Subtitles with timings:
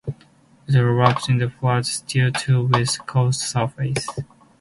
[0.75, 4.07] A rasp is a flat, steel tool with a coarse surface.